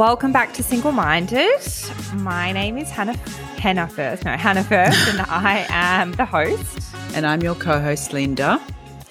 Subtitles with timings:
[0.00, 1.60] Welcome back to Single Minded.
[2.14, 3.18] My name is Hannah
[3.58, 4.24] Hannah first.
[4.24, 6.94] No, Hannah first, and I am the host.
[7.14, 8.58] And I'm your co host, Linda.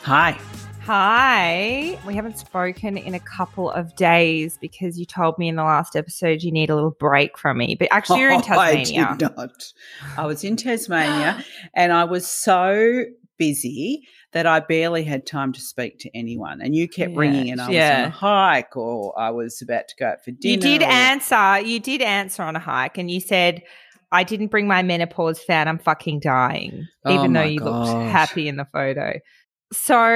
[0.01, 0.35] Hi.
[0.81, 1.99] Hi.
[2.07, 5.95] We haven't spoken in a couple of days because you told me in the last
[5.95, 7.75] episode you need a little break from me.
[7.75, 9.09] But actually, you're in Tasmania.
[9.09, 9.73] Oh, I did not.
[10.17, 11.45] I was in Tasmania
[11.75, 13.03] and I was so
[13.39, 16.61] busy that I barely had time to speak to anyone.
[16.61, 18.01] And you kept Yeah, ringing and I was yeah.
[18.03, 20.53] on a hike or I was about to go out for dinner.
[20.53, 21.59] You did or- answer.
[21.61, 23.63] You did answer on a hike, and you said,
[24.11, 25.67] "I didn't bring my menopause fan.
[25.67, 29.13] I'm fucking dying." Oh Even though my you looked happy in the photo.
[29.71, 30.13] So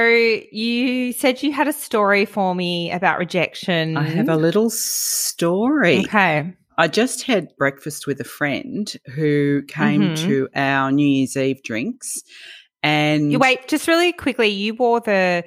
[0.52, 3.96] you said you had a story for me about rejection.
[3.96, 6.00] I have a little story.
[6.00, 6.52] okay.
[6.76, 10.16] I just had breakfast with a friend who came Mhm.
[10.26, 12.20] to our New Year's Eve drinks.
[12.84, 14.48] And You wait, just really quickly.
[14.48, 15.42] You wore the.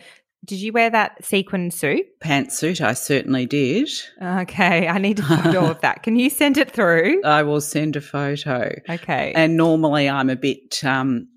[0.45, 2.05] Did you wear that sequin suit?
[2.21, 3.89] pantsuit, I certainly did.
[4.21, 6.03] Okay, I need a photo of that.
[6.03, 7.21] Can you send it through?
[7.23, 8.73] I will send a photo.
[8.89, 9.33] Okay.
[9.35, 11.27] And normally I'm a bit, um,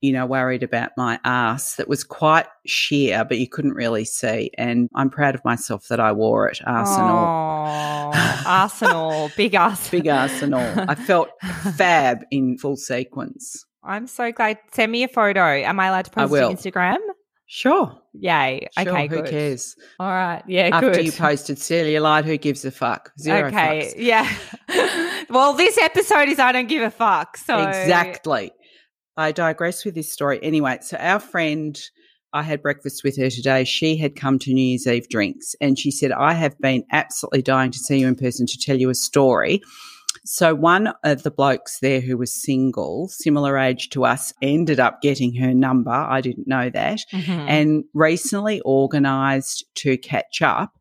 [0.00, 4.50] you know, worried about my ass that was quite sheer, but you couldn't really see.
[4.56, 7.64] And I'm proud of myself that I wore it, arse and all.
[8.16, 9.90] Oh, Arsenal, big Arsenal.
[10.02, 10.84] Big arsenal.
[10.88, 11.30] I felt
[11.76, 13.64] fab in full sequence.
[13.84, 14.58] I'm so glad.
[14.72, 15.40] Send me a photo.
[15.42, 16.98] Am I allowed to post to Instagram?
[17.46, 18.00] Sure.
[18.14, 18.66] Yay.
[18.78, 19.30] Sure, okay, who good.
[19.30, 19.76] cares?
[20.00, 20.42] All right.
[20.48, 21.04] Yeah, After good.
[21.04, 23.12] you posted cellulite, who gives a fuck?
[23.20, 23.92] Zero okay.
[23.94, 24.02] fucks.
[24.02, 25.24] Yeah.
[25.30, 27.36] well, this episode is I don't give a fuck.
[27.36, 28.52] So Exactly.
[29.16, 30.40] I digress with this story.
[30.42, 31.78] Anyway, so our friend,
[32.32, 33.64] I had breakfast with her today.
[33.64, 37.42] She had come to New Year's Eve drinks and she said, I have been absolutely
[37.42, 39.60] dying to see you in person to tell you a story.
[40.24, 45.02] So one of the blokes there who was single, similar age to us, ended up
[45.02, 45.90] getting her number.
[45.90, 47.00] I didn't know that.
[47.12, 47.46] Mhm.
[47.48, 50.78] And recently organized to catch up.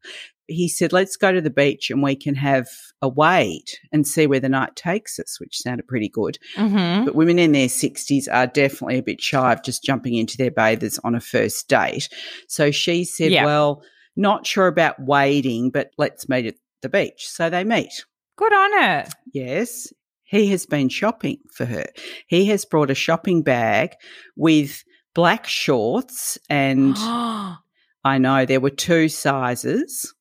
[0.47, 2.67] He said, let's go to the beach and we can have
[3.01, 6.37] a wade and see where the night takes us, which sounded pretty good.
[6.57, 7.05] Mhm.
[7.05, 10.51] But women in their 60s are definitely a bit shy of just jumping into their
[10.51, 12.07] bathers on a first date.
[12.47, 13.45] So she said, Yeah.
[13.45, 13.83] Well,
[14.15, 17.27] not sure about wading, but let's meet at the beach.
[17.27, 18.05] So they meet.
[18.35, 19.05] Good on her.
[19.33, 19.91] Yes.
[20.23, 21.85] He has been shopping for her.
[22.27, 23.93] He has brought a shopping bag
[24.35, 24.83] with
[25.13, 30.13] black shorts and I know there were two sizes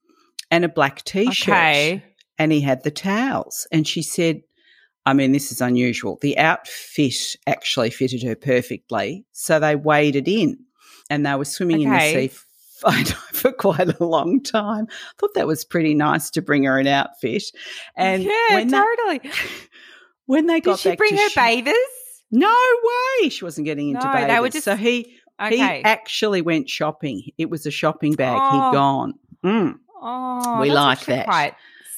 [0.51, 1.53] and a black t shirt.
[1.55, 2.05] okay.
[2.39, 3.67] And he had the towels.
[3.73, 4.43] And she said,
[5.07, 6.19] I mean, this is unusual.
[6.21, 9.25] The outfit actually fitted her perfectly.
[9.33, 10.59] So they waded in
[11.11, 12.11] and they were swimming Okay.
[12.13, 12.37] in the sea
[13.33, 14.87] for quite a long time.
[14.91, 17.45] I thought that was pretty nice to bring her an outfit.
[17.97, 19.21] And yeah, when, they, totally.
[20.27, 21.75] when they got Did she bring her sh- bathers?
[22.31, 22.57] No
[23.21, 23.29] way.
[23.29, 24.29] She wasn't getting into No, bathers.
[24.29, 27.31] they were just- so he, he actually went shopping.
[27.39, 28.39] It was a shopping bag.
[28.41, 28.51] Oh.
[28.71, 29.15] He'd gone.
[29.45, 29.75] Mm.
[30.01, 31.25] oh, we like that.
[31.27, 31.55] Quite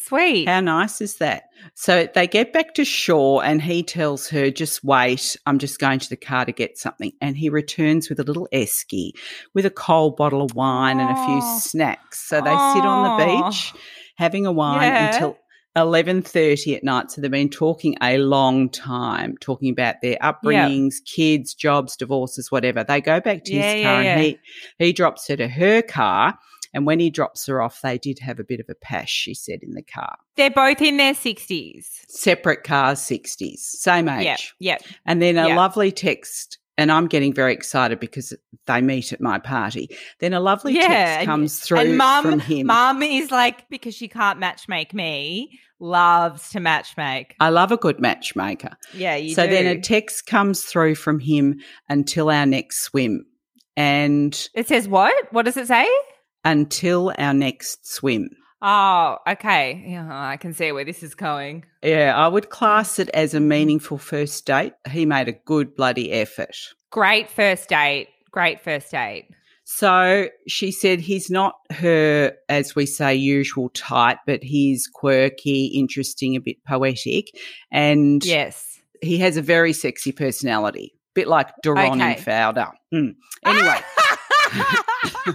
[0.06, 0.48] sweet.
[0.48, 1.44] How nice is that?
[1.74, 5.98] So they get back to shore and he tells her, just wait, I'm just going
[6.00, 7.12] to the car to get something.
[7.20, 9.12] And he returns with a little esky
[9.54, 11.58] with a cold bottle of wine and a few Oh.
[11.60, 12.28] snacks.
[12.28, 13.48] So they sit on the Oh.
[13.50, 13.72] beach
[14.16, 15.12] having a wine Yeah.
[15.14, 15.38] until
[15.76, 17.10] 11.30 at night.
[17.10, 22.84] So they've been talking a long time, talking about their upbringings, kids, jobs, divorces, whatever.
[22.84, 24.14] They go back to Yeah, his car yeah.
[24.16, 24.38] and he,
[24.78, 26.38] he drops her to her car.
[26.74, 29.32] And when he drops her off, they did have a bit of a pash, she
[29.32, 31.86] said, in the car They're both in their 60s.
[32.08, 34.24] separate cars, 60s, same age.
[34.58, 34.78] Yeah, yeah.
[35.06, 35.56] And then a Yeah.
[35.56, 38.34] lovely text, and I'm getting very excited because
[38.66, 39.88] they meet at my party.
[40.18, 42.66] Then a lovely Yeah, text comes through and mum, from him.
[42.66, 47.32] mum is like, because she can't matchmake me, loves to matchmake.
[47.38, 48.76] I love a good matchmaker.
[48.94, 49.52] Yeah, so do.
[49.52, 53.26] then a text comes through from him until our next swim.
[53.76, 55.12] And it says what?
[55.32, 55.86] What does it say?
[56.44, 58.30] Until our next swim.
[58.62, 59.84] Oh, okay.
[59.86, 61.64] Yeah, I can see where this is going.
[61.82, 64.72] Yeah, I would class it as a meaningful first date.
[64.90, 66.56] He made a good bloody effort.
[66.90, 68.08] Great first date.
[68.30, 69.28] Great first date.
[69.64, 76.36] So she said he's not her, as we say, usual type, but he's quirky, interesting,
[76.36, 77.28] a bit poetic,
[77.70, 78.78] and Yes.
[79.02, 82.12] he has a very sexy personality, a bit like Duron Okay.
[82.16, 82.72] in Fowler.
[82.92, 83.14] Mm.
[83.46, 83.78] Anyway,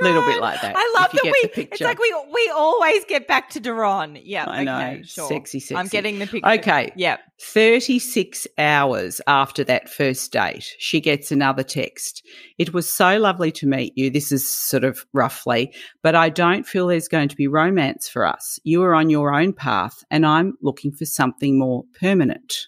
[0.00, 0.06] god.
[0.06, 0.74] little bit like that.
[0.76, 1.50] I love that we.
[1.62, 4.20] It's like we we always get back to Duron.
[4.24, 4.44] Yeah.
[4.46, 5.28] I know, Okay, sure.
[5.28, 5.76] sexy, sexy.
[5.76, 6.48] I'm getting the picture.
[6.50, 6.92] Okay.
[6.96, 7.20] Yep.
[7.40, 12.24] 36 hours after that first date, she gets another text.
[12.58, 14.10] It was so lovely to meet you.
[14.10, 18.26] This is sort of roughly, but I don't feel there's going to be romance for
[18.26, 18.58] us.
[18.64, 22.66] You are on your own path, and I'm looking for something more permanent.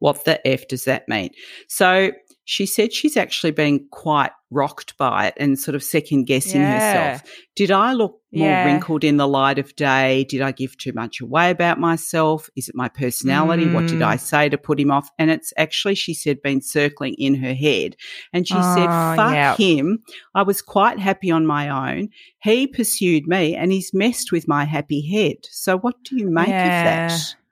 [0.00, 1.30] What the F does that mean?
[1.68, 2.10] So
[2.44, 6.74] she said she's actually been quite rocked by it and sort of second guessing Yeah.
[7.08, 7.22] herself.
[7.56, 8.64] Did I look more Yeah.
[8.64, 10.24] wrinkled in the light of day?
[10.24, 12.48] Did I give too much away about myself?
[12.54, 13.66] Is it my personality?
[13.68, 14.06] What did Mm.
[14.06, 15.08] I say to put him off?
[15.18, 17.96] And it's actually, she said, been circling in her head.
[18.32, 19.56] And she said, Oh, fuck yeah.
[19.56, 20.00] him.
[20.34, 22.10] I was quite happy on my own.
[22.42, 25.38] He pursued me and he's messed with my happy head.
[25.50, 27.34] So what do you make of that?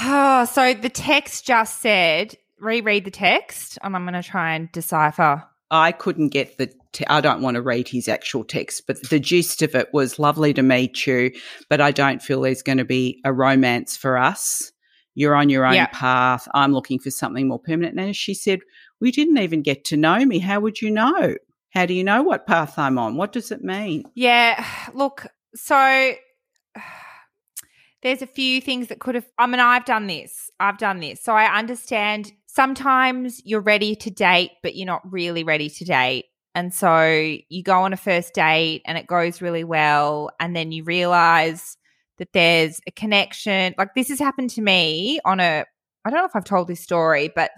[0.00, 4.70] Oh, so the text just said, reread the text, and I'm going to try and
[4.72, 5.44] decipher.
[5.70, 6.72] I couldn't get the.
[7.08, 10.54] I don't want to read his actual text, but the gist of it was lovely
[10.54, 11.30] to meet you,
[11.68, 14.72] but I don't feel there's going to be a romance for us.
[15.14, 15.92] You're on your own Yep.
[15.92, 16.48] path.
[16.54, 17.98] I'm looking for something more permanent.
[17.98, 18.60] And she said,
[19.00, 20.38] we didn't even get to know me.
[20.38, 21.34] How would you know?
[21.70, 23.16] How do you know what path I'm on?
[23.16, 24.04] What does it mean?
[24.14, 24.64] Yeah,
[24.94, 26.14] look, so
[28.02, 29.26] there's a few things that could have.
[29.36, 30.50] I mean, I've done this.
[30.60, 31.22] I've done this.
[31.22, 36.24] So I understand sometimes you're ready to date, but you're not really ready to date.
[36.54, 37.04] And so
[37.48, 40.30] you go on a first date and it goes really well.
[40.40, 41.76] And then you realize
[42.16, 43.74] that there's a connection.
[43.78, 45.64] Like this has happened to me on a,
[46.04, 47.52] I don't know if I've told this story, but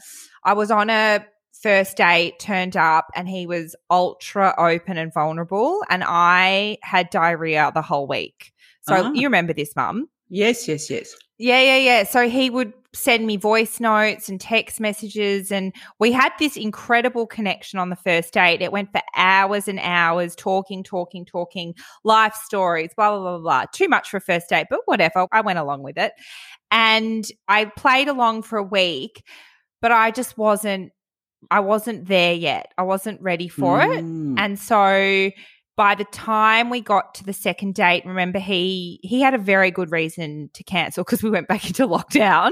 [0.44, 1.25] I was on a
[1.62, 5.82] first date, turned up, and he was ultra open and vulnerable.
[5.88, 8.52] And I had diarrhea the whole week.
[8.82, 9.12] So Ah.
[9.14, 10.08] you remember this, mum?
[10.28, 11.14] Yes, yes, yes.
[11.40, 12.02] Yeah, yeah, yeah.
[12.04, 15.50] So he would send me voice notes and text messages.
[15.50, 18.60] And we had this incredible connection on the first date.
[18.60, 23.64] It went for hours and hours, talking, talking, talking, life stories, blah, blah, blah, blah.
[23.72, 25.26] Too much for a first date, but whatever.
[25.32, 26.12] I went along with it.
[26.70, 29.25] And I played along for a week,
[29.81, 30.92] but I just wasn't,
[31.50, 32.75] I wasn't there yet.
[32.76, 34.04] I wasn't ready for it.
[34.04, 34.34] Mm.
[34.37, 35.31] And so
[35.80, 39.70] by the time we got to the second date, remember he he had a very
[39.70, 42.50] good reason to cancel because we went back into lockdown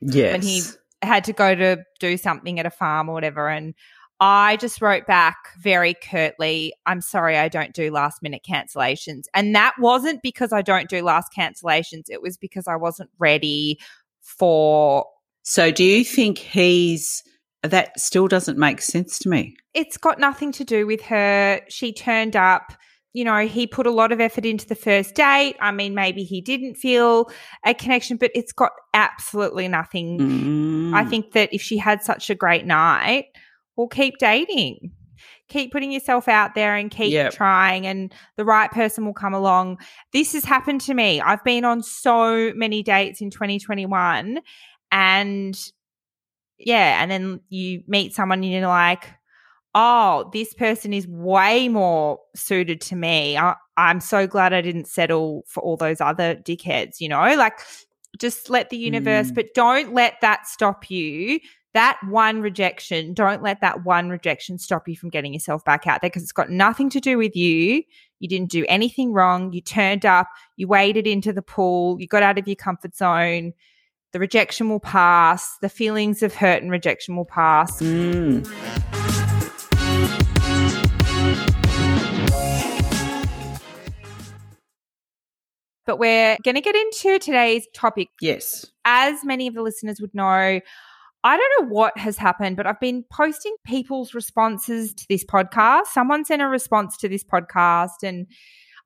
[0.00, 0.34] yes.
[0.34, 0.62] And he
[1.02, 3.74] had to go to do something at a farm or whatever and
[4.20, 9.24] I just wrote back very curtly, I'm sorry I don't do last minute cancellations.
[9.34, 13.78] And that wasn't because I don't do last cancellations, it was because I wasn't ready
[14.22, 15.04] for
[15.42, 17.22] so do you think he's.
[17.62, 19.54] That still doesn't make sense to me.
[19.74, 21.60] it's got nothing to do with her.
[21.68, 22.72] She turned up.
[23.14, 25.54] You know, he put a lot of effort into the first date.
[25.60, 27.30] I mean, maybe he didn't feel
[27.64, 30.18] a connection, but it's got absolutely nothing.
[30.18, 30.94] Mm.
[30.94, 33.26] I think that if she had such a great night,
[33.76, 34.92] well, keep dating.
[35.48, 37.34] Keep putting yourself out there and keep Yep.
[37.34, 39.78] trying, and the right person will come along.
[40.14, 41.20] This has happened to me.
[41.20, 44.40] I've been on so many dates in 2021,
[44.90, 45.54] and
[46.58, 49.08] yeah, and then you meet someone and you're like,
[49.74, 53.36] oh, this person is way more suited to me.
[53.38, 57.34] I, I'm so glad I didn't settle for all those other dickheads, you know?
[57.36, 57.58] Like,
[58.18, 59.34] just let the universe, Mm.
[59.34, 61.40] but don't let that stop you.
[61.72, 66.02] That one rejection, don't let that one rejection stop you from getting yourself back out
[66.02, 67.82] there because it's got nothing to do with you.
[68.20, 69.54] You didn't do anything wrong.
[69.54, 73.54] You turned up, you waded into the pool, you got out of your comfort zone.
[74.12, 75.56] The rejection will pass.
[75.62, 77.80] The feelings of hurt and rejection will pass.
[77.80, 78.46] Mm.
[85.86, 88.08] But we're going to get into today's topic.
[88.20, 88.66] Yes.
[88.84, 90.60] As many of the listeners would know,
[91.24, 95.86] I don't know what has happened, but I've been posting people's responses to this podcast.
[95.86, 98.26] Someone sent a response to this podcast and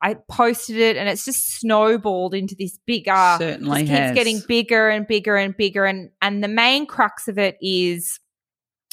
[0.02, 4.14] I posted it and it's just snowballed into this bigger Certainly keeps has.
[4.14, 8.20] getting bigger and bigger and bigger and and the main crux of it is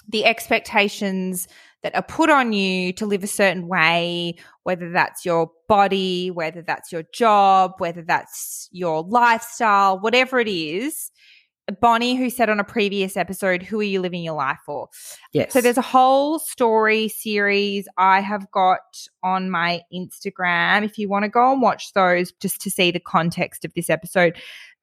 [0.08, 1.48] the expectations
[1.82, 6.62] that are put on you to live a certain way whether that's your body whether
[6.62, 11.12] that's your job whether that's your lifestyle whatever it is
[11.80, 14.90] bonnie who said on a previous episode who are you living your life for
[15.32, 15.54] Yes.
[15.54, 18.80] so there's a whole story series I have got
[19.24, 20.84] on my Instagram.
[20.84, 23.90] If you want to go and watch those just to see the context of this
[23.90, 24.36] episode,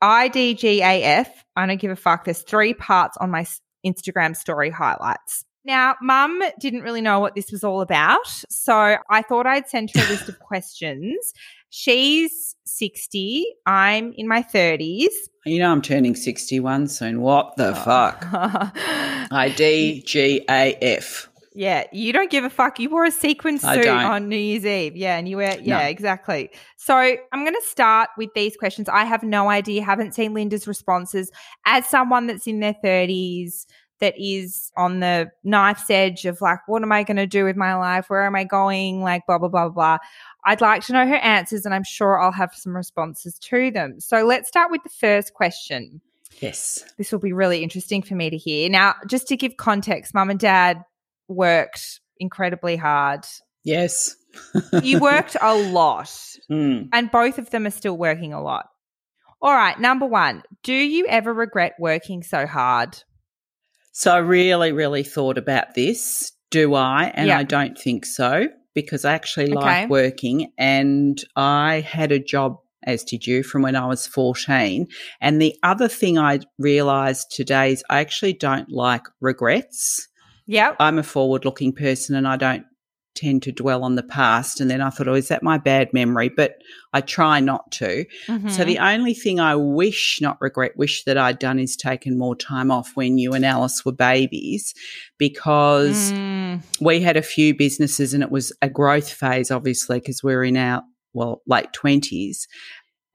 [0.03, 2.25] IDGAF, I don't give a fuck.
[2.25, 3.47] There's three parts on my
[3.87, 5.45] Instagram story highlights.
[5.65, 8.27] Now, mum didn't really know what this was all about.
[8.49, 11.33] So I thought I'd send her a list of questions.
[11.71, 13.47] She's 60.
[13.67, 15.09] I'm in my 30s.
[15.47, 17.21] You know I'm turning 61 soon.
[17.21, 17.75] What the oh.
[17.75, 18.25] fuck?
[18.31, 18.73] fuck?
[18.77, 21.31] I D G A F.
[21.53, 22.79] Yeah, you don't give a fuck.
[22.79, 24.97] You wore a sequin suit on New Year's Eve.
[24.97, 25.85] Yeah, and you were, yeah, No.
[25.85, 26.49] exactly.
[26.77, 28.89] So I'm going to start with these questions.
[28.89, 31.31] I have no idea, haven't seen Linda's responses.
[31.67, 33.67] As someone that's in their 30s,
[34.01, 37.57] that is on the knife's edge of like, what am I going to do with
[37.57, 38.09] my life?
[38.09, 39.03] Where am I going?
[39.03, 39.97] Like, blah, blah, blah, blah.
[39.97, 39.99] blah.
[40.45, 44.01] I'd like to know her answers, and I'm sure I'll have some responses to them.
[44.01, 46.01] So let's start with the first question.
[46.41, 46.83] Yes.
[46.97, 48.71] This will be really interesting for me to hear.
[48.71, 50.83] Now, just to give context, mum and dad
[51.29, 53.27] worked incredibly hard.
[53.65, 54.17] Yes.
[54.83, 56.07] You worked a lot,
[56.51, 56.89] Mm.
[56.93, 58.67] and both of them are still working a lot.
[59.43, 63.03] All right, number one, do you ever regret working so hard?
[63.93, 66.33] So I really, really thought about this.
[66.51, 67.13] Do I?
[67.15, 67.39] And Yeah.
[67.39, 69.55] I don't think so because I actually Okay.
[69.55, 74.87] like working and I had a job as did you from when I was 14.
[75.21, 80.09] And the other thing I realized today is I actually don't like regrets.
[80.47, 80.75] Yeah.
[80.81, 82.65] I'm a forward looking person and I don't
[83.21, 84.61] tend to dwell on the past.
[84.61, 86.29] And then I thought, oh, is that my bad memory?
[86.29, 86.55] But
[86.93, 88.05] I try not to.
[88.49, 88.67] So Mhm.
[88.67, 92.71] the only thing I wish, not regret, wish that I'd done is taken more time
[92.71, 94.75] off when you and Alice were babies
[95.19, 100.23] because Mm, we had a few businesses and it was a growth phase, obviously, because
[100.23, 102.47] we are in our, well, late 20s.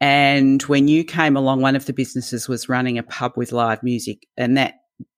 [0.02, 3.82] And when you came along, one of the businesses was running a pub with live
[3.82, 4.76] music and that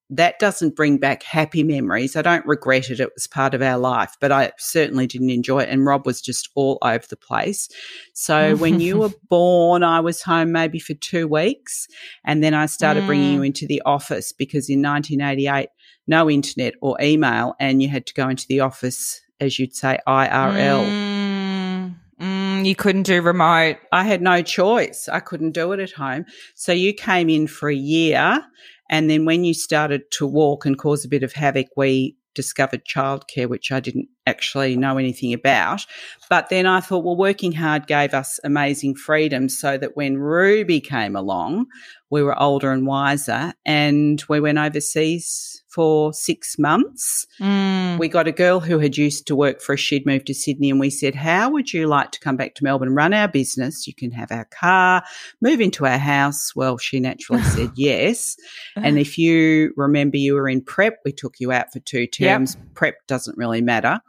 [0.10, 2.16] that doesn't bring back happy memories.
[2.16, 3.00] I don't regret it.
[3.02, 5.70] It was part of our life, but I certainly didn't enjoy it.
[5.70, 7.68] And Rob was just all over the place.
[8.14, 11.88] So when you were born, I was home maybe for two weeks.
[12.24, 13.48] And then I started bringing you Mm.
[13.48, 15.68] into the office because in 1988,
[16.08, 20.00] no internet or email, and you had to go into the office, as you'd say,
[20.08, 20.86] IRL.
[20.86, 23.76] mm, mm, you couldn't do remote.
[23.92, 25.10] I had no choice.
[25.10, 26.26] I couldn't do it at home.
[26.56, 28.42] So you came in for a year.
[28.90, 32.86] And then when you started to walk and cause a bit of havoc, we discovered
[32.86, 35.86] childcare, which I didn't actually know anything about.
[36.30, 40.80] But then I thought, well, working hard gave us amazing freedom so that when Ruby
[40.80, 41.66] came along,
[42.12, 47.28] we were older and wiser and we went overseas for six months.
[47.40, 48.00] Mm.
[48.00, 49.80] We got a girl who had used to work for us.
[49.80, 52.64] She'd moved to Sydney and we said, How would you like to come back to
[52.64, 53.86] Melbourne, run our business?
[53.86, 55.04] You can have our car,
[55.40, 56.56] move into our house.
[56.56, 58.38] Well, she naturally said yes.
[58.76, 62.58] And if you remember, you were in prep, we took you out for two terms.
[62.74, 64.00] Prep doesn't really matter.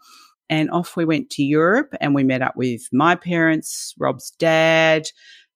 [0.50, 5.10] And off we went to Europe and we met up with my parents, Rob's dad,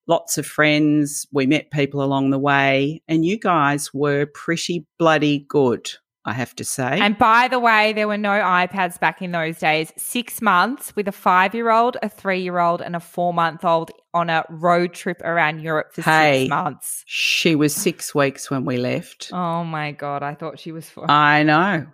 [0.06, 1.26] lots of friends.
[1.32, 3.02] We met people along the way.
[3.09, 5.90] And you guys were pretty bloody good,
[6.25, 6.99] I have to say.
[7.00, 9.92] And by the way, there were no iPads back in those days.
[9.97, 13.64] Six months with a five year old, a three year old, and a four month
[13.64, 16.42] old on a road trip around Europe for Hey.
[16.42, 17.02] six months.
[17.06, 19.30] She was six weeks when we left.
[19.32, 20.23] Oh my God.
[20.23, 21.11] I thought she was four.
[21.11, 21.87] I know.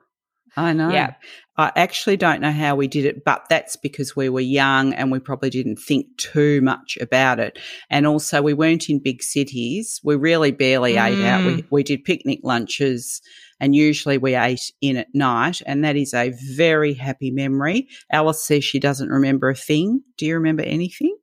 [0.57, 0.91] I know.
[0.91, 1.15] Yeah.
[1.57, 5.11] I actually don't know how we did it, but that's because we were young and
[5.11, 7.59] we probably didn't think too much about it.
[7.91, 10.01] And also, we weren't in big cities.
[10.05, 11.45] We really barely ate out.
[11.45, 11.67] We, mm.
[11.71, 13.21] we did picnic lunches
[13.61, 15.61] and usually we ate in at night.
[15.67, 17.89] And that is a very happy memory.
[18.13, 20.03] Alice says she doesn't remember a thing.
[20.17, 21.17] Do you remember anything?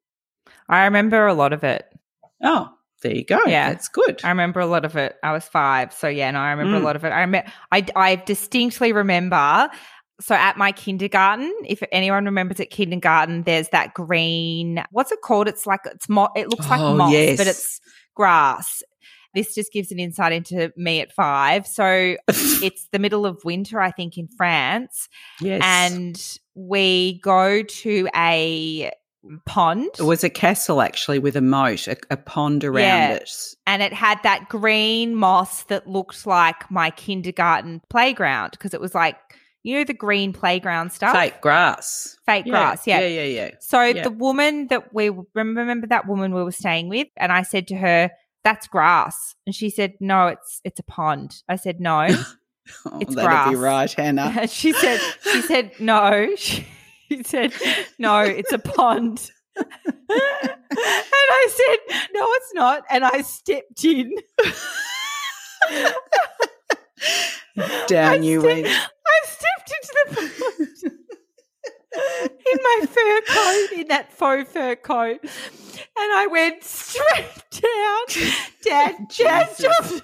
[0.67, 1.85] I remember a lot of it.
[2.43, 2.74] Oh,
[3.05, 3.39] there you go.
[3.47, 3.69] Yeah.
[3.71, 4.19] it's good.
[4.23, 5.15] I remember a lot of it.
[5.23, 5.93] I was five.
[5.93, 6.81] So yeah, no, I remember Mm.
[6.81, 7.09] a lot of it.
[7.09, 9.69] I remember I I distinctly remember
[10.21, 15.47] so at my kindergarten, if anyone remembers at kindergarten, there's that green what's it called?
[15.47, 17.37] It's like it's mo- it looks like Oh, moss, yes.
[17.37, 17.79] but it's
[18.15, 18.81] grass.
[19.33, 21.67] This just gives an insight into me at five.
[21.67, 25.09] So it's the middle of winter, I think, in France.
[25.41, 25.61] yes.
[25.63, 28.91] And we go to a
[29.45, 29.89] pond.
[29.99, 33.09] it was a castle actually with a moat, a, a pond around Yeah.
[33.13, 33.31] it.
[33.67, 38.93] and it had that green moss that looked like my kindergarten playground because it was
[38.95, 39.17] like
[39.63, 42.15] you know the green playground stuff Fake grass.
[42.25, 42.99] fake grass yeah.
[42.99, 43.51] Yeah, yeah, yeah.
[43.59, 44.03] so yeah.
[44.03, 47.67] the woman that we remember, remember that woman we were staying with and i said
[47.69, 48.11] to her
[48.43, 52.07] that's grass and she said no it's it's a pond i said no
[52.83, 53.49] Oh, It's that'd grass.
[53.51, 54.47] be right, Hannah.
[54.47, 56.65] she said she said no she
[57.25, 57.53] said
[57.99, 59.65] no it's a pond and
[60.09, 61.77] i said
[62.13, 64.13] no it's not and i stepped in
[67.87, 68.67] Down I you ste- went.
[68.67, 70.93] I stepped into the pond
[72.51, 75.29] in my fur coat, in that faux fur coat, and
[75.97, 78.05] I went straight down.
[78.63, 80.03] Dad, Dad jumped.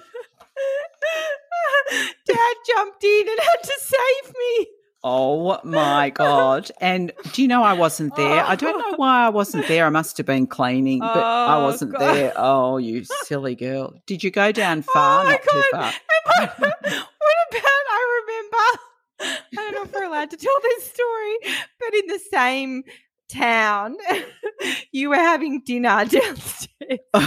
[2.26, 4.66] Dad jumped in and had to save me.
[5.04, 6.70] Oh my God.
[6.80, 8.44] And do you know I wasn't there?
[8.44, 9.84] I don't know why I wasn't there.
[9.84, 12.14] I must have been cleaning, but oh, I Oh, wasn't God.
[12.14, 12.32] there.
[12.36, 13.94] Oh, you silly girl.
[14.06, 15.24] Did you go down oh, far?
[15.24, 15.40] oh my
[15.72, 15.94] god!
[16.36, 16.54] far.
[16.62, 17.64] What about?
[17.64, 18.80] I remember.
[19.20, 21.36] I don't know if we're allowed to tell this story,
[21.80, 22.82] but in the same
[23.28, 23.96] town,
[24.92, 26.98] you were having dinner downstairs.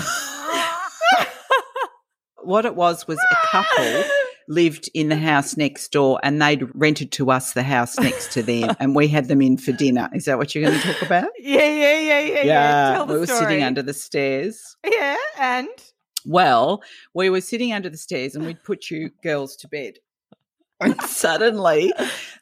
[2.44, 4.04] what it was was a couple
[4.48, 8.44] lived in the house next door and they'd rented to us the house next to
[8.44, 10.10] them and we had them in for dinner.
[10.14, 11.30] Is that what you're going to talk about?
[11.40, 13.06] Yeah, yeah, yeah, yeah, yeah.
[13.06, 13.40] The we were story.
[13.42, 14.76] sitting under the stairs.
[14.84, 15.68] Yeah, and
[16.26, 16.82] Well,
[17.14, 19.96] we were sitting under the stairs and we'd put you girls to bed.
[20.82, 21.94] And suddenly,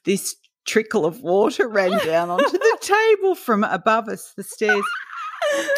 [0.06, 4.84] this trickle of water ran down onto the table from above us, the stairs.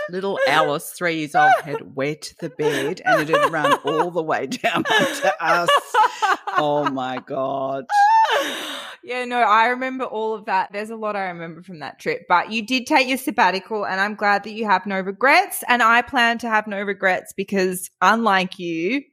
[0.09, 4.21] Little Alice, three years old, had wet the bed and it had run all the
[4.21, 5.69] way down to us.
[6.57, 7.85] Oh my God.
[9.05, 10.71] Yeah, no, I remember all of that.
[10.73, 14.01] There's a lot I remember from that trip, but you did take your sabbatical, and
[14.01, 15.63] I'm glad that you have no regrets.
[15.67, 19.03] And I plan to have no regrets because, unlike you,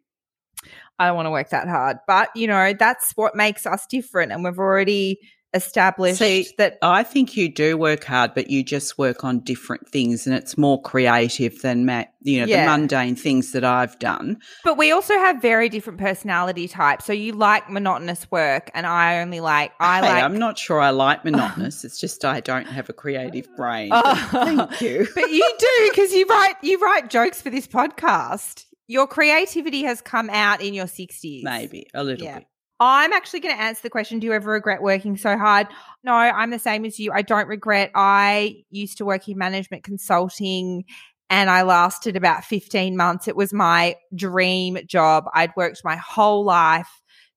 [0.99, 1.99] I don't want to work that hard.
[2.07, 4.33] But, you know, that's what makes us different.
[4.33, 5.19] And we've already
[5.55, 9.89] established See, that I think you do work hard, but you just work on different
[9.89, 11.83] things and it's more creative than
[12.23, 12.65] you know, Yeah.
[12.65, 14.39] the mundane things that I've done.
[14.65, 17.05] But we also have very different personality types.
[17.05, 20.25] So you like monotonous work, and I only like I hey, like.
[20.25, 21.85] I'm not sure I like monotonous.
[21.85, 23.91] it's just I don't have a creative brain.
[24.05, 24.29] Oh.
[24.31, 25.07] Thank you.
[25.15, 28.65] but you do because you write you write jokes for this podcast.
[28.87, 31.45] Your creativity has come out in your sixties.
[31.45, 32.39] Maybe a little Yeah.
[32.39, 32.47] bit.
[32.85, 35.69] I'm actually going to answer the question Do you ever regret working so hard?
[36.05, 37.13] No, I'm the same as you.
[37.13, 37.91] I don't regret.
[37.95, 40.85] I used to work in management consulting
[41.31, 43.29] and I lasted about 15 months.
[43.29, 45.25] It was my dream job.
[45.35, 46.89] I'd worked my whole life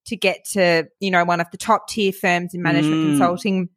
[0.08, 3.06] to get to, you know, one of the top tier firms in management Mm.
[3.12, 3.70] consulting.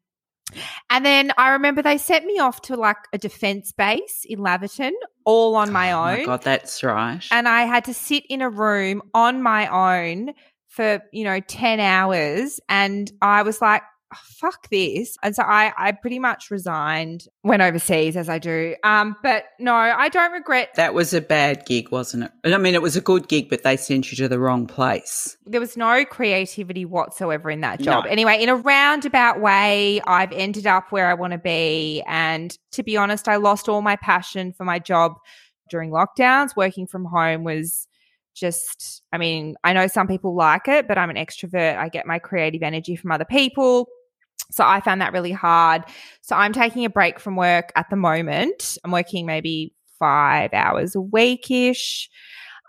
[0.91, 4.93] And then I remember they sent me off to like a defense base in Laverton,
[5.25, 7.23] all on my Oh own my God, that's right.
[7.31, 10.33] and I had to sit in a room on my own
[10.69, 13.83] for you know 10 hours and I was like
[14.15, 18.75] "Oh, fuck this and so I I pretty much resigned went overseas as I do
[18.85, 22.33] um but no I don't regret that was a bad gig, wasn't it?
[22.45, 25.37] I mean, it was a good gig, but they sent you to the wrong place.
[25.47, 28.05] there was no creativity whatsoever in that job.
[28.05, 28.11] No.
[28.11, 32.03] Anyway, in a roundabout way, I've ended up where I want to be.
[32.07, 35.15] And to be honest, I lost all my passion for my job
[35.71, 36.55] during lockdowns.
[36.57, 37.89] Working from home was
[38.39, 41.77] just, I mean, I know some people like it, but I'm an extrovert.
[41.77, 43.89] I get my creative energy from other people.
[44.51, 45.83] So I found that really hard.
[46.23, 48.79] So I'm taking a break from work at the moment.
[48.85, 52.09] I'm working maybe five hours a weekish.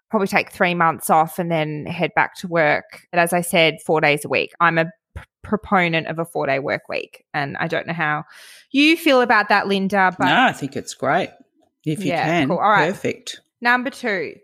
[0.10, 3.02] probably take three months off and then head back to work.
[3.12, 4.52] But as I said, four days a week.
[4.60, 7.24] I'm a p- proponent of a four day work week.
[7.34, 8.24] And I don't know how
[8.72, 10.14] you feel about that, Linda.
[10.18, 11.30] But no, I think it's great.
[11.86, 12.48] If you Yeah, can.
[12.50, 12.58] cool.
[12.58, 12.92] All right.
[12.92, 13.40] Perfect.
[13.62, 14.36] number two,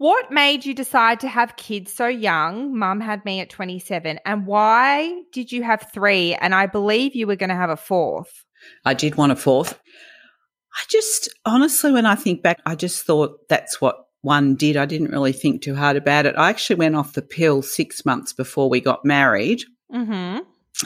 [0.00, 2.74] what made you decide to have kids so young?
[2.74, 4.18] Mum had me at 27.
[4.24, 6.34] And why did you have three?
[6.34, 8.46] And I believe you were going to have a fourth.
[8.82, 9.78] I did want a fourth.
[10.74, 14.78] I just, honestly, when I think back, I just thought that's what one did.
[14.78, 16.34] I didn't really think too hard about it.
[16.34, 19.64] I actually went off the pill six months before we got married.
[19.92, 20.38] Mm-hmm.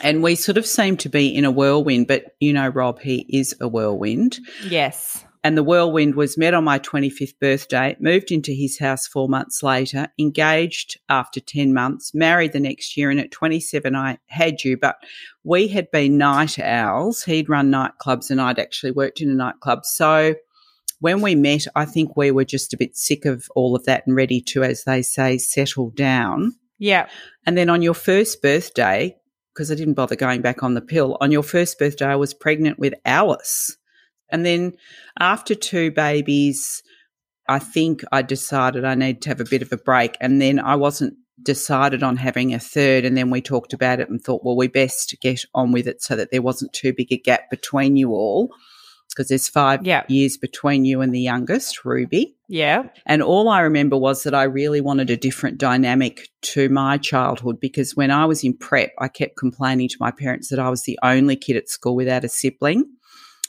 [0.02, 3.24] And we sort of seemed to be in a whirlwind, but you know, Rob, he
[3.28, 4.40] is a whirlwind.
[4.66, 5.24] Yes.
[5.44, 9.62] And the whirlwind was met on my 25th birthday, moved into his house four months
[9.62, 13.10] later, engaged after 10 months, married the next year.
[13.10, 14.78] And at 27, I had you.
[14.78, 14.96] But
[15.42, 17.24] we had been night owls.
[17.24, 19.84] He'd run nightclubs and I'd actually worked in a nightclub.
[19.84, 20.34] So
[21.00, 24.06] when we met, I think we were just a bit sick of all of that
[24.06, 26.54] and ready to, as they say, settle down.
[26.78, 27.06] Yeah.
[27.44, 29.14] And then on your first birthday,
[29.52, 32.32] because I didn't bother going back on the pill, on your first birthday, I was
[32.32, 33.76] pregnant with Alice.
[34.34, 34.72] And then
[35.20, 36.82] after two babies,
[37.48, 40.16] I think I decided I needed to have a bit of a break.
[40.20, 43.04] And then I wasn't decided on having a third.
[43.04, 46.02] And then we talked about it and thought, well, we best get on with it
[46.02, 48.50] so that there wasn't too big a gap between you all.
[49.10, 50.02] Because there's five Yeah.
[50.08, 52.34] years between you and the youngest, Ruby.
[52.48, 52.88] Yeah.
[53.06, 57.60] And all I remember was that I really wanted a different dynamic to my childhood
[57.60, 60.82] because when I was in prep, I kept complaining to my parents that I was
[60.82, 62.86] the only kid at school without a sibling.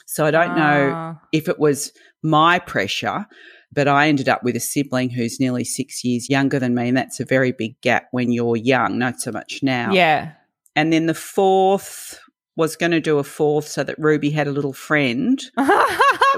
[0.06, 1.20] So I don't know Ah.
[1.32, 1.92] if it was
[2.22, 3.26] my pressure,
[3.72, 6.88] but I ended up with a sibling who's nearly six years younger than me.
[6.88, 9.92] And that's a very big gap when you're young, not so much now.
[9.92, 10.32] Yeah.
[10.74, 12.18] And then the fourth
[12.56, 15.42] was going to do a fourth so that Ruby had a little friend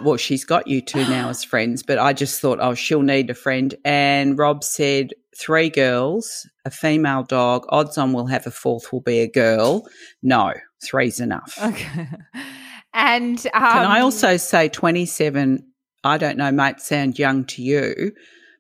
[0.03, 3.31] well, she's got you two now as friends, but I just thought, oh, she'll need
[3.31, 3.75] a friend.
[3.85, 9.01] And Rob said, three girls, a female dog, odds on we'll have a fourth will
[9.01, 9.87] be a girl.
[10.23, 10.55] No,
[10.85, 11.57] three's enough.
[11.63, 12.09] okay.
[12.99, 15.65] And um, Can I also say 27,
[16.03, 18.13] I don't know, might sound young to you,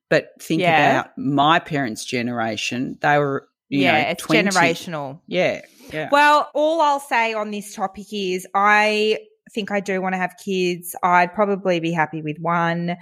[0.09, 0.91] but think Yeah.
[1.01, 2.99] about my parents' generation.
[3.01, 4.49] They were, you yeah, know, it's 20.
[4.49, 5.21] generational.
[5.27, 6.09] Yeah, yeah.
[6.13, 9.19] Well, all I'll say on this topic is I
[9.53, 10.95] think I do want to have kids.
[11.03, 12.97] I'd probably be happy with one.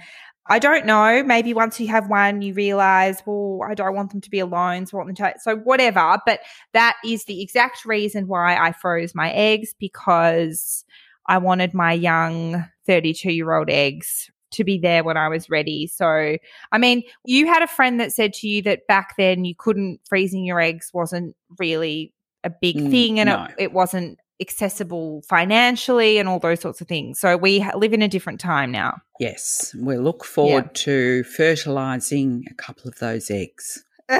[0.49, 1.21] I don't know.
[1.23, 4.87] Maybe once you have one, you realize, well, I don't want them to be alone.
[4.87, 6.17] So I want them to, so whatever.
[6.25, 6.39] But
[6.73, 10.83] that is the exact reason why I froze my eggs because
[11.27, 15.87] I wanted my young 32 year old eggs to be there when I was ready.
[15.87, 16.37] So,
[16.71, 19.99] I mean, you had a friend that said to you that back then you couldn't
[20.07, 22.13] freezing your eggs wasn't really
[22.43, 23.43] a big Mm, thing and no.
[23.43, 27.19] it, it wasn't accessible financially and all those sorts of things.
[27.19, 28.97] So we ha- live in a different time now.
[29.19, 33.83] Yes, we look forward to fertilizing a couple of those eggs.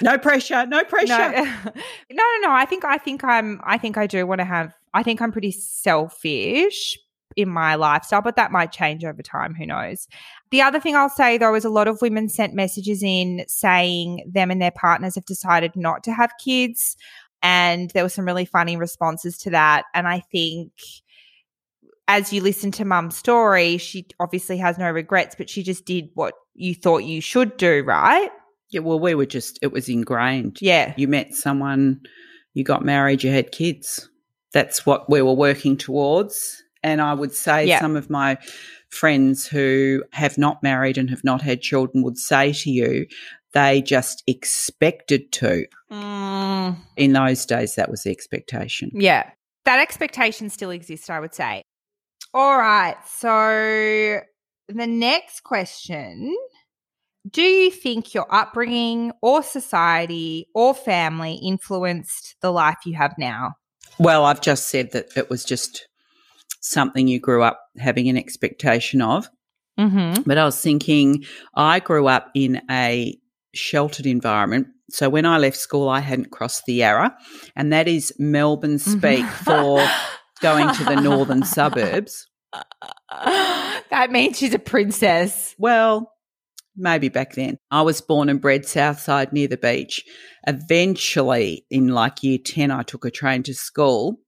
[0.00, 1.06] No pressure, no pressure.
[1.06, 1.72] No, no,
[2.10, 2.50] no, no.
[2.52, 5.32] I think I think I'm I think I do want to have I think I'm
[5.32, 6.98] pretty selfish
[7.36, 9.54] in my lifestyle, but that might change over time.
[9.54, 10.06] Who knows?
[10.50, 14.30] The other thing I'll say though is a lot of women sent messages in saying
[14.30, 16.96] them and their partners have decided not to have kids.
[17.42, 19.84] And there were some really funny responses to that.
[19.94, 20.72] And I think
[22.06, 26.10] as you listen to mum's story, she obviously has no regrets, but she just did
[26.14, 28.30] what you thought you should do, right?
[28.70, 30.58] Yeah, well, we were just, it was ingrained.
[30.60, 30.94] Yeah.
[30.96, 32.00] You met someone,
[32.54, 34.08] you got married, you had kids.
[34.52, 36.62] That's what we were working towards.
[36.82, 37.80] And I would say Yeah.
[37.80, 38.38] some of my
[38.90, 43.06] friends who have not married and have not had children would say to you,
[43.54, 45.66] they just expected to.
[45.90, 46.76] Mm.
[46.96, 48.90] In those days, that was the expectation.
[48.94, 49.30] Yeah.
[49.64, 51.62] That expectation still exists, I would say.
[52.34, 52.96] All right.
[53.06, 54.20] So
[54.68, 56.36] the next question
[57.30, 63.52] Do you think your upbringing or society or family influenced the life you have now?
[63.98, 65.86] Well, I've just said that it was just
[66.60, 69.28] something you grew up having an expectation of.
[69.78, 70.22] Mm-hmm.
[70.22, 71.24] But I was thinking,
[71.54, 73.18] I grew up in a
[73.54, 74.68] sheltered environment.
[74.90, 77.16] So when I left school, I hadn't crossed the Yarra,
[77.56, 79.86] and that is Melbourne speak for
[80.40, 82.28] going to the northern suburbs.
[83.10, 85.54] that means she's a princess.
[85.58, 86.11] Well,
[86.76, 87.58] maybe back then.
[87.70, 90.04] I was born and bred Southside near the beach.
[90.46, 94.18] Eventually, in like year 10, I took a train to school,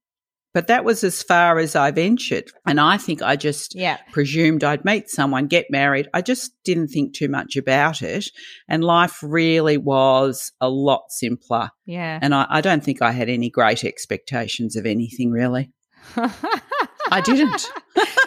[0.52, 2.44] but that was as far as I ventured.
[2.66, 3.98] And I think I just Yeah.
[4.12, 6.09] presumed I'd meet someone, get married.
[6.14, 8.28] I just didn't think too much about it.
[8.68, 11.70] And life really was a lot simpler.
[11.87, 12.18] Yeah.
[12.22, 15.72] And I, I don't think I had any great expectations of anything, really.
[16.16, 17.68] I didn't.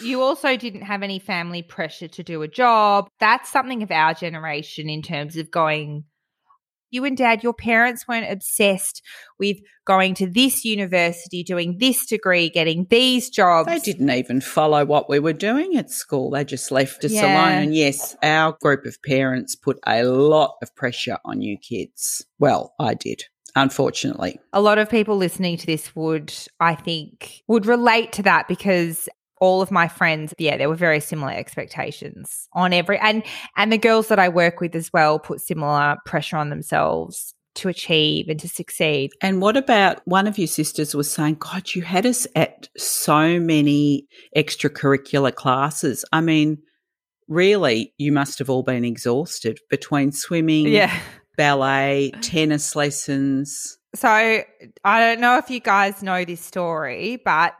[0.00, 3.08] you also didn't have any family pressure to do a job.
[3.20, 6.04] That's something of our generation in terms of going.
[6.90, 9.02] You and dad, your parents weren't obsessed
[9.40, 13.68] with going to this university, doing this degree, getting these jobs.
[13.68, 16.30] They didn't even follow what we were doing at school.
[16.30, 17.32] They just left us Yeah.
[17.32, 17.62] alone.
[17.64, 22.24] And yes, our group of parents put a lot of pressure on you kids.
[22.38, 23.24] Well, I did,
[23.56, 24.38] unfortunately.
[24.52, 29.08] a lot of people listening to this would, I think, would relate to that because
[29.44, 33.22] all of my friends, yeah, there were very similar expectations on every and
[33.56, 37.68] and the girls that I work with as well put similar pressure on themselves to
[37.68, 39.10] achieve and to succeed.
[39.20, 43.38] And what about one of your sisters was saying, God, you had us at so
[43.38, 46.04] many extracurricular classes.
[46.10, 46.58] I mean,
[47.28, 50.98] really, you must have all been exhausted between swimming, yeah.
[51.36, 53.78] ballet, tennis lessons.
[53.94, 54.44] So I
[54.84, 57.54] don't know if you guys know this story, but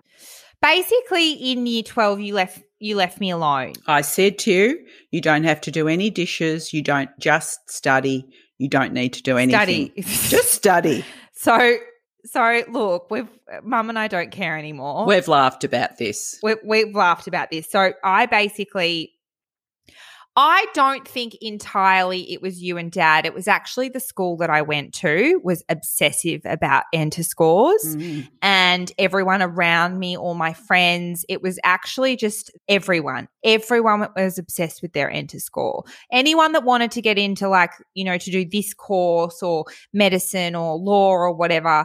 [0.65, 3.73] basically in year 12 you left you left me alone.
[3.87, 6.75] I said to you, you don't have to do any dishes.
[6.75, 8.27] You don't just study.
[8.59, 9.91] You don't need to do anything.
[10.03, 10.03] Study.
[10.29, 11.05] Just study.
[11.33, 11.79] so
[12.25, 13.29] so look, we've
[13.63, 15.07] mum and I don't care anymore.
[15.07, 16.39] We've laughed about this.
[16.43, 17.71] we, we've laughed about this.
[17.71, 19.14] So I basically,
[20.37, 23.25] I don't think entirely it was you and dad.
[23.25, 28.29] It was actually the school that I went to was obsessive about enter scores Mm.
[28.43, 31.25] and everyone around me, all my friends.
[31.29, 33.29] It was actually just everyone.
[33.45, 35.85] Everyone was obsessed with their enter score.
[36.11, 40.57] Anyone that wanted to get into like, you know, to do this course or medicine
[40.57, 41.85] or law or whatever,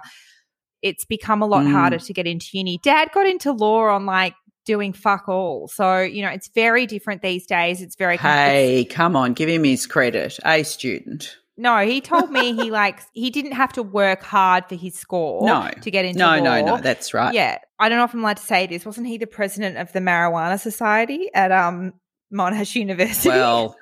[0.81, 1.71] it's become a lot Mm.
[1.71, 2.79] harder to get into uni.
[2.81, 4.33] Dad got into law on like
[4.73, 5.67] doing fuck all.
[5.67, 7.82] So, you know, it's very different these days.
[7.82, 10.38] It's very Hey, come on, give him his credit.
[10.45, 11.38] A student.
[11.58, 15.45] no, he told me he like he didn't have to work hard for his score
[15.45, 15.71] No.
[15.82, 16.43] to get into No, law.
[16.43, 17.34] no, no, that's right.
[17.34, 18.86] Yeah, I don't know if I'm allowed to say this.
[18.86, 21.93] Wasn't he the president of the Marijuana Society at um
[22.32, 23.29] Monash University?
[23.29, 23.75] Well,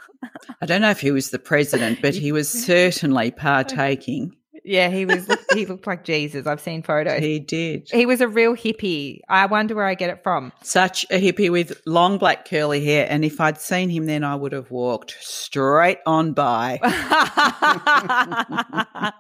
[0.62, 4.37] I don't know if he was the president, but he was certainly partaking.
[4.68, 5.28] Yeah, he was.
[5.54, 6.46] he looked like Jesus.
[6.46, 7.20] I've seen photos.
[7.20, 7.90] He did.
[7.90, 9.22] He was a real hippie.
[9.30, 10.52] I wonder where I get it from.
[10.62, 13.08] Such a hippie with long black curly hair.
[13.10, 16.80] And if I'd seen him then, I would have walked straight on by.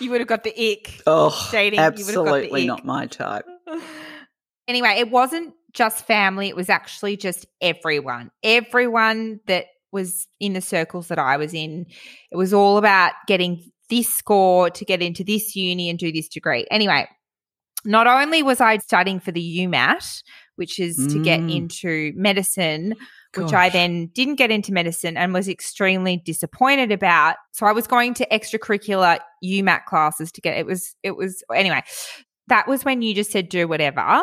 [0.00, 1.02] you would have got the ick.
[1.06, 3.46] Oh, Dating, you would've got the absolutely not my type.
[4.68, 8.30] Anyway, it wasn't just family, it was actually just everyone.
[8.42, 11.86] Everyone that was in the circles that I was in.
[12.30, 16.28] It was all about getting this score to get into this uni and do this
[16.28, 16.66] degree.
[16.70, 17.08] Anyway,
[17.84, 20.22] not only was I studying for the UMAT,
[20.56, 21.56] which is to get Mm.
[21.56, 22.94] into medicine,
[23.36, 27.36] which I then didn't get into medicine and was extremely disappointed about.
[27.52, 31.82] So I was going to extracurricular UMAT classes to get it was it was anyway.
[32.48, 34.22] That was when you just said do whatever.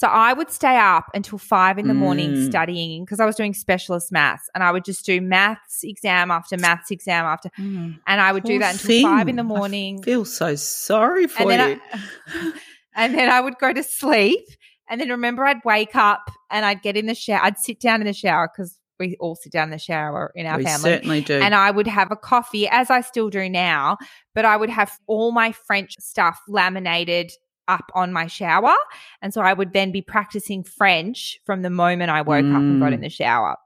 [0.00, 2.46] So I would stay up until five in the morning Mm.
[2.46, 6.56] studying because I was doing specialist maths and I would just do maths exam after
[6.56, 7.98] maths exam after Mm.
[8.06, 9.46] and I would do that until five in thing.
[9.46, 11.80] the I morning feel so sorry for and then you.
[11.92, 12.52] I,
[12.94, 14.40] and then I would go to sleep.
[14.88, 17.40] And then remember, I'd wake up and I'd get in the shower.
[17.44, 20.46] I'd sit down in the shower because we all sit down in the shower in
[20.46, 20.90] our we family.
[20.92, 21.38] certainly do.
[21.40, 23.98] And I would have a coffee, as I still do now,
[24.34, 27.30] but I would have all my French stuff laminated
[27.70, 28.74] up on my shower.
[29.22, 32.80] And so I would then be practicing French from the moment I woke up and
[32.80, 33.04] got in Mm.
[33.04, 33.56] the shower.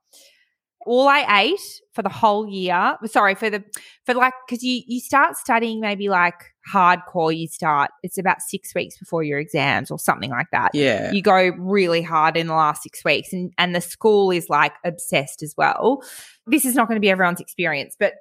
[0.86, 3.64] All I ate for the whole year, sorry, for the,
[4.04, 6.34] for like, because you, you start studying maybe like
[6.70, 11.10] hardcore, you start, it's about six weeks before your exams or something like that yeah.
[11.12, 14.72] you go really hard in the last six weeks and, and the school is like
[14.84, 16.02] obsessed as well
[16.46, 18.14] this is not going to be everyone's experience but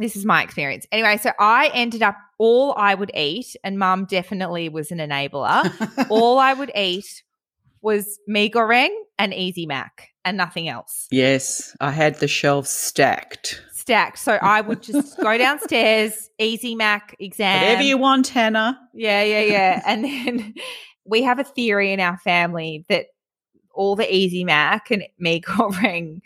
[0.00, 4.04] this is my experience anyway so i ended up all i would eat and mum
[4.04, 7.22] definitely was an enabler all i would eat
[7.82, 13.62] was mee goreng and easy mac and nothing else yes, I had the shelves stacked.
[13.72, 18.78] stacked so i would just go downstairs easy mac exam Whatever you want, Hannah.
[18.92, 19.82] Yeah, yeah, yeah.
[19.86, 20.54] and then
[21.04, 23.06] we have a theory in our family that
[23.74, 26.20] all the Easy Mac and mee goreng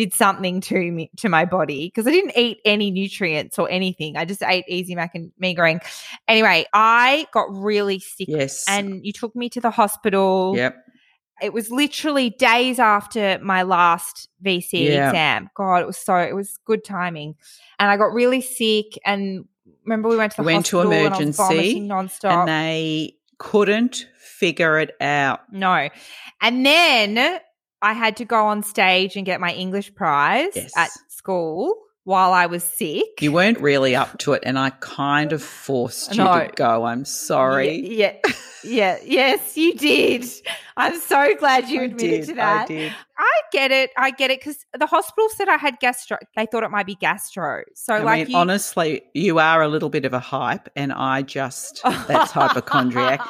[0.00, 4.16] did something to me to my body because I didn't eat any nutrients or anything.
[4.16, 5.80] I just ate Easy Mac and mee goreng.
[6.26, 8.64] Anyway, I got really sick Yes.
[8.68, 10.54] and you took me to the hospital.
[10.56, 10.76] yep.
[11.42, 15.08] It was literally days after my last VCE Yeah.
[15.08, 15.48] exam.
[15.54, 17.34] God, it was so it was good timing.
[17.78, 19.44] And I got really sick and
[19.84, 22.40] remember we went to the We went to hospital and was emergency, vomiting nonstop.
[22.40, 25.40] And they couldn't figure it out.
[25.50, 25.88] No.
[26.42, 27.40] And then
[27.82, 30.72] I had to go on stage and get my English prize Yes.
[30.76, 33.20] at school while I was sick.
[33.20, 36.46] You weren't really up to it, and I kind of forced you No.
[36.46, 36.84] to go.
[36.84, 37.78] I'm sorry.
[37.96, 38.32] Yeah, yeah,
[38.64, 40.24] yeah, yes, you did.
[40.76, 42.62] I'm so glad you I admitted did, to that.
[42.62, 42.92] I did.
[43.18, 43.90] I get it.
[43.98, 46.16] I get it because the hospital said I had gastro.
[46.36, 47.64] They thought it might be gastro.
[47.74, 50.92] So, I like, mean, you, honestly, you are a little bit of a hype, and
[50.92, 53.20] I just that's hypochondriac.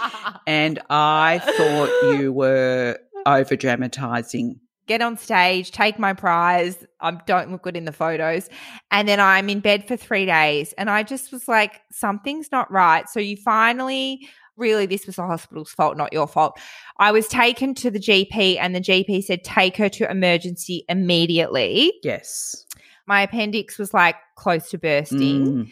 [0.46, 4.60] And I thought you were over dramatizing.
[4.90, 6.84] get on stage, take my prize.
[7.00, 8.48] I don't look good in the photos.
[8.90, 10.74] And then I'm in bed for three days.
[10.76, 13.08] And I just was like, something's not right.
[13.08, 16.58] So you finally, really, this was the hospital's fault, not your fault.
[16.98, 21.92] I was taken to the GP, and the GP said, take her to emergency immediately.
[22.02, 22.66] Yes.
[23.06, 25.46] My appendix was like close to bursting.
[25.46, 25.68] Mm.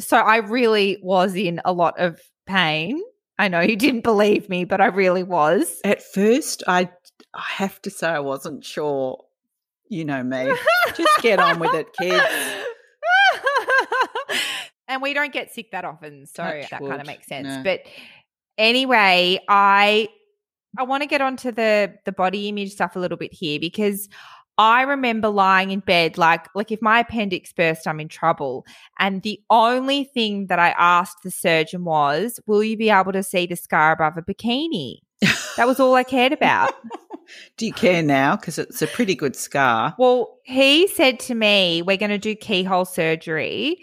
[0.00, 3.02] So I really was in a lot of pain.
[3.38, 5.80] I know you didn't believe me, but I really was.
[5.84, 6.90] At first, I
[7.34, 9.24] I have to say I wasn't sure.
[9.88, 10.52] You know me.
[10.94, 12.24] Just get on with it, kids.
[14.88, 17.46] and we don't get sick that often, so Touch that kind of makes sense.
[17.46, 17.62] No.
[17.62, 17.80] But
[18.56, 20.08] anyway, I
[20.78, 24.08] I want to get onto the the body image stuff a little bit here because
[24.62, 28.64] I remember lying in bed like like if my appendix burst, I'm in trouble.
[28.98, 33.22] And the only thing that I asked the surgeon was, "Will you be able to
[33.22, 34.98] see the scar above a bikini?"
[35.56, 36.74] That was all I cared about.
[37.56, 38.36] Do you care now?
[38.36, 39.94] Because it's a pretty good scar.
[39.98, 43.82] Well, he said to me, We're going to do keyhole surgery.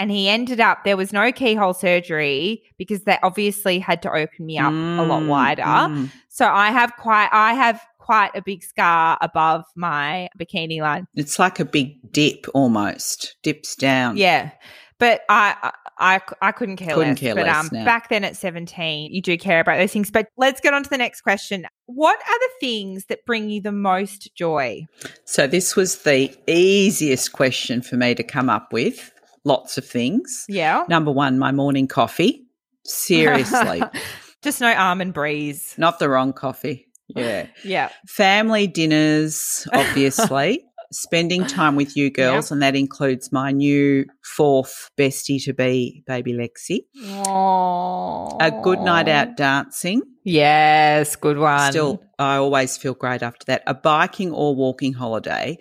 [0.00, 4.46] And he ended up, there was no keyhole surgery because they obviously had to open
[4.46, 5.62] me up a lot Mm, wider.
[5.62, 6.10] mm.
[6.28, 11.06] So I have quite, I have quite a big scar above my bikini line.
[11.14, 13.36] It's like a big dip almost.
[13.42, 14.16] Dips down.
[14.16, 14.52] Yeah.
[14.98, 17.20] But I, I, I couldn't care Couldn't less.
[17.20, 17.84] care but less um, now.
[17.84, 20.10] back then at 17, you do care about those things.
[20.10, 21.66] But let's get on to the next question.
[21.84, 24.86] What are the things that bring you the most joy?
[25.26, 29.12] So this was the easiest question for me to come up with.
[29.44, 30.46] Lots of things.
[30.48, 30.84] Yeah.
[30.88, 32.46] Number one, my morning coffee.
[32.86, 33.82] Seriously.
[34.42, 35.74] Just no almond breeze.
[35.76, 36.87] Not the wrong coffee.
[37.08, 37.46] Yeah.
[37.64, 37.88] Yeah.
[38.06, 40.64] Family dinners, obviously.
[40.90, 46.32] Spending time with you girls, and that includes my new fourth bestie to be, baby
[46.32, 46.86] Lexi.
[46.98, 48.38] Aww.
[48.40, 50.00] A good night out dancing.
[50.24, 51.72] Yes, good one.
[51.72, 53.64] Still, I always feel great after that.
[53.66, 55.58] A biking or walking holiday.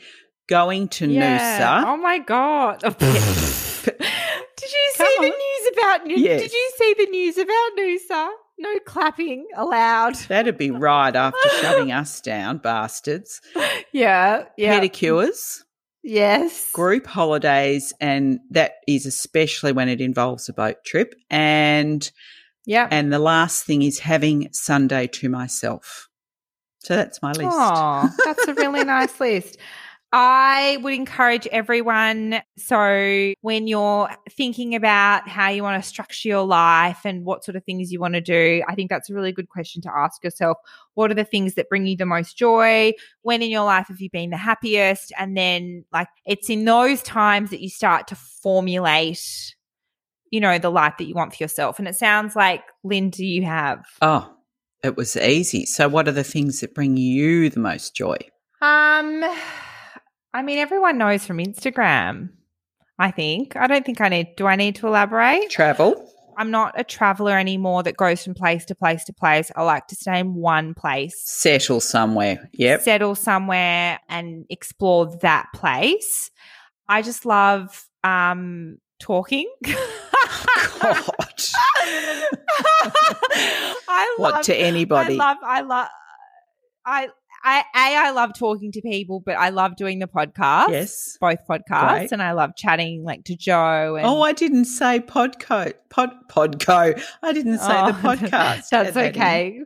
[0.47, 1.59] Going to yeah.
[1.59, 1.87] Noosa.
[1.87, 2.79] Oh my god.
[2.81, 6.17] Did you see Come the news about Noosa?
[6.17, 6.41] Yes.
[6.41, 8.29] Did you see the news about Noosa?
[8.59, 10.15] No clapping allowed.
[10.27, 13.39] That'd be right after shutting us down, bastards.
[13.91, 14.45] Yeah.
[14.57, 14.79] Yeah.
[14.79, 15.61] Pedicures,
[16.03, 16.71] yes.
[16.71, 21.13] group holidays, and that is especially when it involves a boat trip.
[21.29, 22.09] And
[22.65, 22.87] Yeah.
[22.89, 26.09] And the last thing is having Sunday to myself.
[26.79, 27.49] So that's my list.
[27.51, 29.57] Oh, that's a really nice list.
[30.13, 32.41] I would encourage everyone.
[32.57, 37.57] So, when you're thinking about how you want to structure your life and what sort
[37.57, 40.23] of things you want to do, I think that's a really good question to ask
[40.23, 40.57] yourself.
[40.93, 42.93] What are the things that bring you the most joy?
[43.23, 45.11] When in your life have you been the happiest?
[45.17, 49.55] And then, like, it's in those times that you start to formulate,
[50.31, 51.79] you know, the life that you want for yourself.
[51.79, 53.85] And it sounds like, Linda, you have.
[54.01, 54.33] Oh,
[54.85, 55.65] it was easy.
[55.65, 58.17] So, what are the things that bring you the most joy?
[58.61, 59.23] Um,
[60.37, 62.29] I mean, everyone knows from Instagram.
[62.99, 63.55] I think.
[63.55, 64.35] I don't think I need.
[64.35, 65.49] Do I need to elaborate?
[65.49, 66.11] Travel.
[66.37, 69.51] I'm not a traveler anymore that goes from place to place to place.
[69.55, 72.51] I like to stay in one place, Settle somewhere.
[72.53, 72.81] Yep.
[72.83, 76.29] settle somewhere, and explore that place.
[76.87, 79.51] I just love um, talking.
[79.63, 79.75] God.
[83.89, 85.15] I What love, to anybody?
[85.15, 85.37] I love.
[85.41, 85.87] I love.
[86.85, 87.07] I.
[87.43, 90.69] I, a, I love talking to people, but I love doing the podcast.
[90.69, 91.17] Yes.
[91.21, 92.11] both podcasts, Great.
[92.11, 93.95] and I love chatting like to Joe.
[93.95, 95.73] And, Oh, I didn't say podco.
[95.89, 97.01] Pod podco.
[97.23, 98.69] I didn't say the Oh, podcast.
[98.69, 99.61] That's that okay.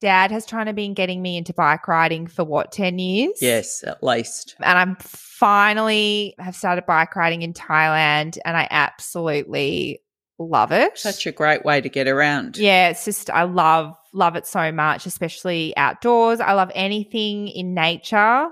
[0.00, 3.38] Dad has trying to been getting me into bike riding for what ten years?
[3.40, 4.56] Yes, at least.
[4.60, 10.01] and I'm finally have started bike riding in Thailand, and I absolutely
[10.48, 10.98] love it.
[10.98, 12.56] Such a great way to get around.
[12.56, 16.40] yeah, it's just I love love it so much, especially outdoors.
[16.40, 18.48] I love anything in nature.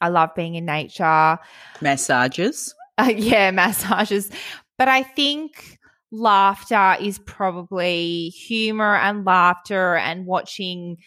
[0.00, 1.38] I love being in nature.
[1.80, 2.74] Massages.
[2.96, 4.30] Uh, yeah, massages.
[4.78, 5.80] But I think
[6.12, 10.98] laughter is probably humor and laughter and watching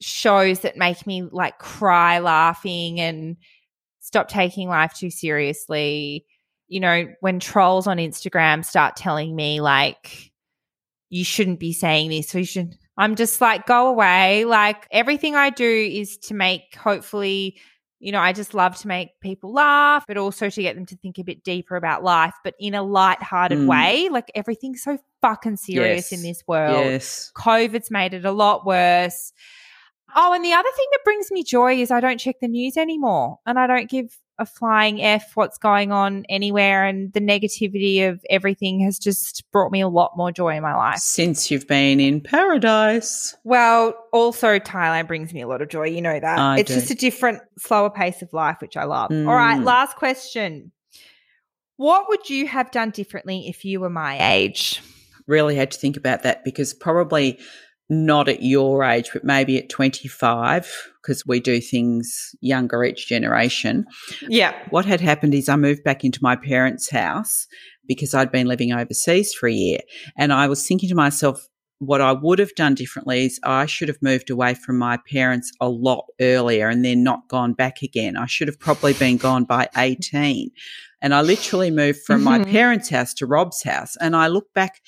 [0.00, 3.36] shows that make me like cry laughing and
[3.98, 6.24] stop taking life too seriously.
[6.68, 10.32] You know, when trolls on Instagram start telling me like
[11.10, 14.44] you shouldn't be saying this, or you should I'm just like, go away.
[14.44, 17.58] Like everything I do is to make hopefully
[18.00, 20.96] you know, I just love to make people laugh, but also to get them to
[20.98, 23.66] think a bit deeper about life, but in a light-hearted Mm.
[23.66, 24.08] way.
[24.08, 26.12] Like everything's so fucking serious Yes.
[26.12, 26.84] in this world.
[26.86, 27.32] Yes.
[27.34, 29.32] COVID's made it a lot worse.
[30.14, 32.76] Oh, and the other thing that brings me joy is I don't check the news
[32.76, 36.84] anymore and I don't give a flying F what's going on anywhere.
[36.84, 40.74] And the negativity of everything has just brought me a lot more joy in my
[40.76, 40.98] life.
[40.98, 43.36] Since you've been in paradise.
[43.44, 45.86] Well, also Thailand brings me a lot of joy.
[45.86, 46.38] You know that.
[46.38, 46.74] I it's do.
[46.74, 49.10] just a different, slower pace of life, which I love.
[49.10, 49.64] All right, Mm.
[49.64, 50.70] last question.
[51.76, 54.82] What would you have done differently if you were my age?
[55.26, 57.38] Really had to think about that because probably
[57.90, 63.86] not at your age, but maybe at 25, because we do things younger each generation.
[64.28, 64.54] Yeah.
[64.70, 67.46] What had happened is I moved back into my parents' house
[67.86, 69.80] because I'd been living overseas for a year.
[70.16, 71.48] And I was thinking to myself,
[71.80, 75.52] what I would have done differently is I should have moved away from my parents
[75.60, 78.16] a lot earlier and then not gone back again.
[78.16, 80.50] I should have probably been gone by 18.
[81.00, 82.50] And I literally moved from my Mhm.
[82.50, 83.96] parents' house to Rob's house.
[84.00, 84.82] And I look back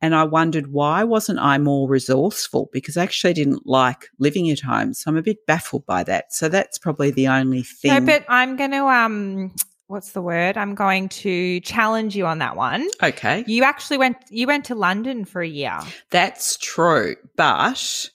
[0.00, 2.68] and I wondered why wasn't I more resourceful?
[2.72, 4.94] Because I actually didn't like living at home.
[4.94, 6.32] So I'm a bit baffled by that.
[6.32, 7.92] So that's probably the only thing.
[7.92, 9.54] No, but I'm going to um
[9.88, 10.56] what's the word?
[10.56, 12.88] I'm going to challenge you on that one.
[13.02, 13.44] okay.
[13.46, 15.78] You actually went you went to London for a year.
[16.10, 18.10] That's true, but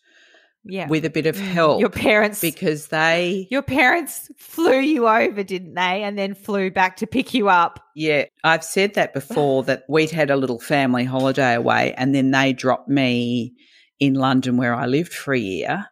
[0.64, 0.88] Yeah.
[0.88, 5.74] with a bit of help your parents because they your parents flew you over, didn't
[5.74, 6.04] they?
[6.04, 7.84] And then flew back to pick you up.
[7.96, 12.30] yeah, I've said that before that we'd had a little family holiday away and then
[12.32, 13.54] they dropped me
[14.00, 15.88] in London where I lived for a year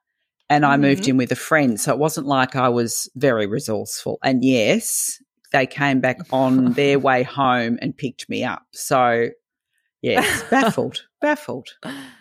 [0.52, 1.10] and I moved Mhm.
[1.10, 1.80] in with a friend.
[1.82, 4.20] So it wasn't like I was very resourceful.
[4.24, 5.20] And yes,
[5.52, 8.64] they came back on their way home and picked me up.
[8.72, 9.30] So
[10.04, 11.70] yes, baffled, baffled.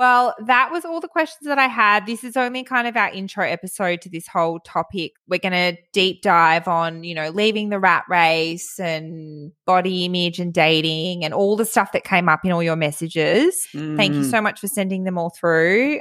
[0.00, 2.06] Well, that was all the questions that I had.
[2.06, 5.12] This is only kind of our intro episode to this whole topic.
[5.28, 10.38] We're going to deep dive on, you know, leaving the rat race and body image
[10.40, 13.66] and dating and all the stuff that came up in all your messages.
[13.72, 14.30] Thank you Mm.
[14.30, 16.00] so much for sending them all through.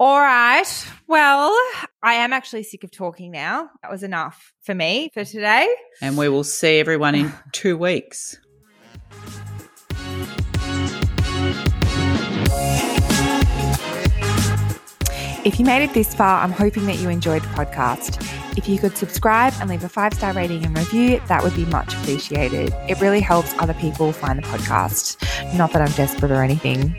[0.00, 0.86] All right.
[1.06, 1.54] Well,
[2.02, 3.68] I am actually sick of talking now.
[3.82, 5.68] That was enough for me for today.
[6.00, 8.38] And we will see everyone in two weeks.
[15.44, 18.16] If you made it this far, I'm hoping that you enjoyed the podcast.
[18.56, 21.66] If you could subscribe and leave a five star rating and review, that would be
[21.66, 22.72] much appreciated.
[22.88, 25.22] It really helps other people find the podcast.
[25.54, 26.94] Not that I'm desperate or anything.